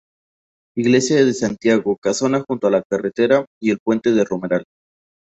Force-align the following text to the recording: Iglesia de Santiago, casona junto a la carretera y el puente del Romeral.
Iglesia 0.75 1.23
de 1.23 1.31
Santiago, 1.31 1.95
casona 1.95 2.43
junto 2.47 2.65
a 2.65 2.71
la 2.71 2.81
carretera 2.81 3.45
y 3.61 3.69
el 3.69 3.77
puente 3.83 4.11
del 4.11 4.25
Romeral. 4.25 4.63